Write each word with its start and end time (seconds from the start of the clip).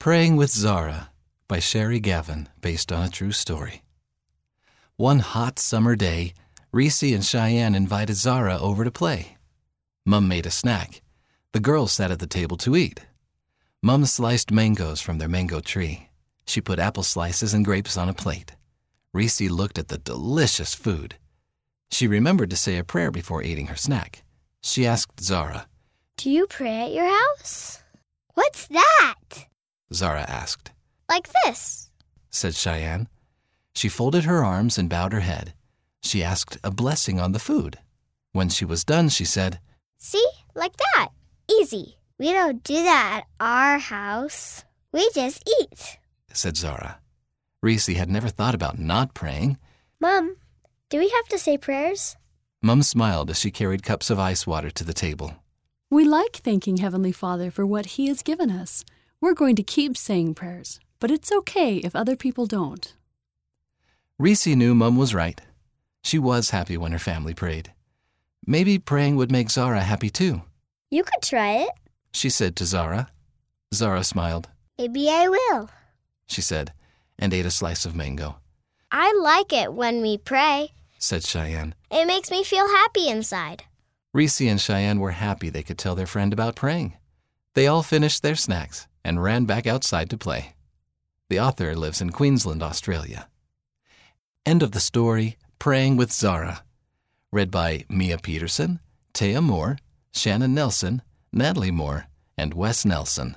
Praying 0.00 0.36
with 0.36 0.52
Zara 0.52 1.10
by 1.48 1.58
Sherry 1.58 1.98
Gavin, 1.98 2.48
based 2.60 2.92
on 2.92 3.02
a 3.04 3.10
true 3.10 3.32
story. 3.32 3.82
One 4.94 5.18
hot 5.18 5.58
summer 5.58 5.96
day, 5.96 6.34
Reese 6.70 7.02
and 7.02 7.24
Cheyenne 7.24 7.74
invited 7.74 8.14
Zara 8.14 8.56
over 8.58 8.84
to 8.84 8.92
play. 8.92 9.36
Mum 10.06 10.28
made 10.28 10.46
a 10.46 10.52
snack. 10.52 11.02
The 11.50 11.58
girls 11.58 11.92
sat 11.92 12.12
at 12.12 12.20
the 12.20 12.28
table 12.28 12.56
to 12.58 12.76
eat. 12.76 13.00
Mum 13.82 14.06
sliced 14.06 14.52
mangoes 14.52 15.00
from 15.00 15.18
their 15.18 15.28
mango 15.28 15.58
tree. 15.58 16.10
She 16.46 16.60
put 16.60 16.78
apple 16.78 17.02
slices 17.02 17.52
and 17.52 17.64
grapes 17.64 17.96
on 17.96 18.08
a 18.08 18.14
plate. 18.14 18.54
Reese 19.12 19.40
looked 19.40 19.78
at 19.78 19.88
the 19.88 19.98
delicious 19.98 20.74
food. 20.74 21.16
She 21.90 22.06
remembered 22.06 22.50
to 22.50 22.56
say 22.56 22.78
a 22.78 22.84
prayer 22.84 23.10
before 23.10 23.42
eating 23.42 23.66
her 23.66 23.76
snack. 23.76 24.22
She 24.62 24.86
asked 24.86 25.20
Zara, 25.20 25.66
Do 26.16 26.30
you 26.30 26.46
pray 26.46 26.82
at 26.82 26.92
your 26.92 27.08
house? 27.08 27.82
What's 28.34 28.68
that? 28.68 29.16
Zara 29.92 30.22
asked. 30.22 30.70
Like 31.08 31.28
this. 31.44 31.90
said 32.30 32.54
Cheyenne. 32.54 33.08
She 33.74 33.88
folded 33.88 34.24
her 34.24 34.44
arms 34.44 34.76
and 34.78 34.88
bowed 34.90 35.12
her 35.12 35.20
head. 35.20 35.54
She 36.02 36.22
asked 36.22 36.58
a 36.62 36.70
blessing 36.70 37.18
on 37.20 37.32
the 37.32 37.38
food. 37.38 37.78
When 38.32 38.48
she 38.48 38.64
was 38.64 38.84
done, 38.84 39.08
she 39.08 39.24
said, 39.24 39.60
See? 39.98 40.26
Like 40.54 40.74
that. 40.94 41.08
Easy. 41.50 41.96
We 42.18 42.32
don't 42.32 42.62
do 42.62 42.74
that 42.74 43.22
at 43.22 43.44
our 43.44 43.78
house. 43.78 44.64
We 44.92 45.08
just 45.14 45.48
eat. 45.60 45.98
said 46.32 46.56
Zara. 46.56 46.98
Reese 47.62 47.86
had 47.86 48.10
never 48.10 48.28
thought 48.28 48.54
about 48.54 48.78
not 48.78 49.14
praying. 49.14 49.58
Mom, 50.00 50.36
do 50.90 50.98
we 50.98 51.08
have 51.08 51.28
to 51.28 51.38
say 51.38 51.58
prayers? 51.58 52.16
Mum 52.62 52.82
smiled 52.82 53.30
as 53.30 53.38
she 53.38 53.50
carried 53.50 53.82
cups 53.82 54.10
of 54.10 54.18
ice 54.18 54.46
water 54.46 54.70
to 54.70 54.84
the 54.84 54.92
table. 54.92 55.34
We 55.90 56.04
like 56.04 56.36
thanking 56.36 56.76
Heavenly 56.78 57.12
Father 57.12 57.50
for 57.50 57.64
what 57.64 57.86
He 57.96 58.06
has 58.08 58.22
given 58.22 58.50
us. 58.50 58.84
We're 59.20 59.34
going 59.34 59.56
to 59.56 59.62
keep 59.62 59.96
saying 59.96 60.34
prayers, 60.34 60.78
but 61.00 61.10
it's 61.10 61.32
okay 61.32 61.76
if 61.78 61.96
other 61.96 62.16
people 62.16 62.46
don't. 62.46 62.94
Reese 64.18 64.46
knew 64.46 64.74
Mum 64.74 64.96
was 64.96 65.14
right. 65.14 65.40
She 66.02 66.18
was 66.18 66.50
happy 66.50 66.76
when 66.76 66.92
her 66.92 66.98
family 66.98 67.34
prayed. 67.34 67.72
Maybe 68.46 68.78
praying 68.78 69.16
would 69.16 69.32
make 69.32 69.50
Zara 69.50 69.80
happy 69.80 70.10
too, 70.10 70.42
You 70.90 71.02
could 71.04 71.22
try 71.22 71.52
it. 71.64 71.70
she 72.12 72.30
said 72.30 72.56
to 72.56 72.64
Zara. 72.64 73.10
Zara 73.74 74.04
smiled, 74.04 74.48
Maybe 74.78 75.10
I 75.10 75.28
will. 75.28 75.68
she 76.26 76.40
said, 76.40 76.72
and 77.18 77.34
ate 77.34 77.44
a 77.46 77.50
slice 77.50 77.84
of 77.84 77.96
mango, 77.96 78.36
I 78.90 79.12
like 79.20 79.52
it 79.52 79.74
when 79.74 80.00
we 80.00 80.16
pray. 80.16 80.70
said 80.98 81.24
Cheyenne. 81.24 81.74
It 81.90 82.06
makes 82.06 82.30
me 82.30 82.42
feel 82.44 82.66
happy 82.68 83.08
inside. 83.08 83.64
Reese 84.14 84.40
and 84.40 84.60
Cheyenne 84.60 85.00
were 85.00 85.10
happy 85.10 85.50
they 85.50 85.62
could 85.62 85.76
tell 85.78 85.94
their 85.94 86.06
friend 86.06 86.32
about 86.32 86.56
praying. 86.56 86.94
They 87.54 87.66
all 87.66 87.82
finished 87.82 88.22
their 88.22 88.36
snacks 88.36 88.86
and 89.08 89.22
ran 89.22 89.46
back 89.46 89.66
outside 89.66 90.10
to 90.10 90.18
play. 90.18 90.54
The 91.30 91.40
author 91.40 91.74
lives 91.74 92.02
in 92.02 92.10
Queensland, 92.10 92.62
Australia. 92.62 93.28
End 94.44 94.62
of 94.62 94.72
the 94.72 94.80
story 94.80 95.36
Praying 95.58 95.96
with 95.96 96.12
Zara. 96.12 96.62
Read 97.32 97.50
by 97.50 97.84
Mia 97.88 98.18
Peterson, 98.18 98.80
Taya 99.12 99.42
Moore, 99.42 99.78
Shannon 100.12 100.54
Nelson, 100.54 101.02
Natalie 101.32 101.70
Moore, 101.70 102.06
and 102.36 102.52
Wes 102.54 102.84
Nelson. 102.84 103.36